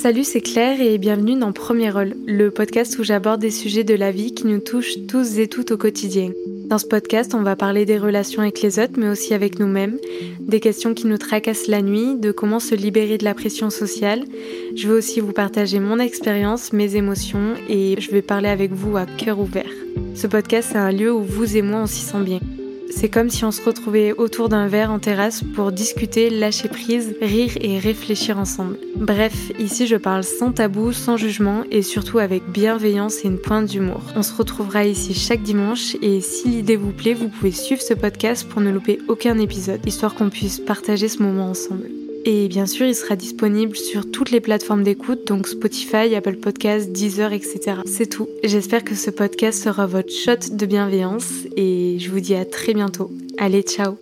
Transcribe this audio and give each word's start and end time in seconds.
Salut, 0.00 0.24
c'est 0.24 0.40
Claire 0.40 0.80
et 0.80 0.98
bienvenue 0.98 1.38
dans 1.38 1.52
Premier 1.52 1.90
Rôle, 1.90 2.14
le 2.26 2.50
podcast 2.50 2.98
où 2.98 3.04
j'aborde 3.04 3.40
des 3.40 3.50
sujets 3.50 3.84
de 3.84 3.94
la 3.94 4.10
vie 4.10 4.34
qui 4.34 4.46
nous 4.46 4.58
touchent 4.58 5.06
tous 5.08 5.38
et 5.38 5.46
toutes 5.46 5.70
au 5.70 5.76
quotidien. 5.76 6.30
Dans 6.66 6.78
ce 6.78 6.86
podcast, 6.86 7.34
on 7.34 7.42
va 7.42 7.54
parler 7.54 7.84
des 7.84 7.98
relations 7.98 8.42
avec 8.42 8.60
les 8.62 8.78
autres, 8.78 8.94
mais 8.96 9.08
aussi 9.08 9.32
avec 9.32 9.58
nous-mêmes, 9.58 9.98
des 10.40 10.60
questions 10.60 10.92
qui 10.92 11.06
nous 11.06 11.18
tracassent 11.18 11.68
la 11.68 11.82
nuit, 11.82 12.16
de 12.18 12.32
comment 12.32 12.60
se 12.60 12.74
libérer 12.74 13.16
de 13.16 13.24
la 13.24 13.34
pression 13.34 13.70
sociale. 13.70 14.24
Je 14.74 14.88
vais 14.88 14.94
aussi 14.94 15.20
vous 15.20 15.32
partager 15.32 15.78
mon 15.78 15.98
expérience, 15.98 16.72
mes 16.72 16.96
émotions 16.96 17.54
et 17.68 17.94
je 18.00 18.10
vais 18.10 18.22
parler 18.22 18.48
avec 18.48 18.72
vous 18.72 18.96
à 18.96 19.06
cœur 19.06 19.38
ouvert. 19.38 19.70
Ce 20.14 20.26
podcast, 20.26 20.70
c'est 20.72 20.78
un 20.78 20.92
lieu 20.92 21.12
où 21.12 21.22
vous 21.22 21.56
et 21.56 21.62
moi, 21.62 21.80
on 21.82 21.86
s'y 21.86 22.02
sent 22.02 22.22
bien. 22.24 22.40
C'est 22.94 23.08
comme 23.08 23.30
si 23.30 23.44
on 23.44 23.50
se 23.50 23.62
retrouvait 23.62 24.12
autour 24.12 24.48
d'un 24.48 24.68
verre 24.68 24.92
en 24.92 24.98
terrasse 24.98 25.42
pour 25.54 25.72
discuter, 25.72 26.30
lâcher 26.30 26.68
prise, 26.68 27.14
rire 27.20 27.52
et 27.60 27.78
réfléchir 27.78 28.38
ensemble. 28.38 28.78
Bref, 28.96 29.50
ici 29.58 29.86
je 29.86 29.96
parle 29.96 30.24
sans 30.24 30.52
tabou, 30.52 30.92
sans 30.92 31.16
jugement 31.16 31.64
et 31.70 31.82
surtout 31.82 32.18
avec 32.18 32.44
bienveillance 32.50 33.24
et 33.24 33.28
une 33.28 33.38
pointe 33.38 33.66
d'humour. 33.66 34.02
On 34.14 34.22
se 34.22 34.34
retrouvera 34.34 34.84
ici 34.84 35.14
chaque 35.14 35.42
dimanche 35.42 35.96
et 36.02 36.20
si 36.20 36.48
l'idée 36.48 36.76
vous 36.76 36.92
plaît, 36.92 37.14
vous 37.14 37.28
pouvez 37.28 37.52
suivre 37.52 37.82
ce 37.82 37.94
podcast 37.94 38.48
pour 38.48 38.60
ne 38.60 38.70
louper 38.70 38.98
aucun 39.08 39.38
épisode, 39.38 39.84
histoire 39.86 40.14
qu'on 40.14 40.30
puisse 40.30 40.60
partager 40.60 41.08
ce 41.08 41.22
moment 41.22 41.50
ensemble. 41.50 42.01
Et 42.24 42.48
bien 42.48 42.66
sûr, 42.66 42.86
il 42.86 42.94
sera 42.94 43.16
disponible 43.16 43.76
sur 43.76 44.10
toutes 44.10 44.30
les 44.30 44.40
plateformes 44.40 44.84
d'écoute, 44.84 45.26
donc 45.26 45.48
Spotify, 45.48 46.14
Apple 46.14 46.36
Podcasts, 46.36 46.92
Deezer, 46.92 47.32
etc. 47.32 47.80
C'est 47.84 48.06
tout. 48.06 48.28
J'espère 48.44 48.84
que 48.84 48.94
ce 48.94 49.10
podcast 49.10 49.62
sera 49.62 49.86
votre 49.86 50.12
shot 50.12 50.54
de 50.56 50.66
bienveillance 50.66 51.46
et 51.56 51.96
je 51.98 52.10
vous 52.10 52.20
dis 52.20 52.34
à 52.34 52.44
très 52.44 52.74
bientôt. 52.74 53.10
Allez, 53.38 53.62
ciao 53.62 53.96